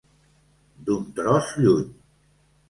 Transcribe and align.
D'un 0.87 1.03
tros 1.19 1.51
lluny. 1.59 1.85